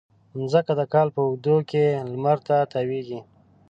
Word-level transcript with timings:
مځکه 0.39 0.73
د 0.79 0.81
کال 0.93 1.07
په 1.15 1.21
اوږدو 1.27 1.55
کې 1.69 1.83
لمر 2.11 2.37
ته 2.47 2.55
تاوېږي. 2.71 3.19